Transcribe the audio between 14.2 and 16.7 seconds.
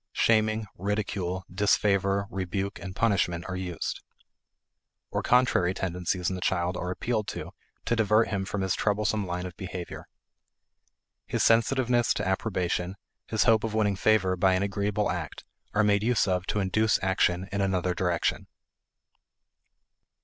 by an agreeable act, are made use of to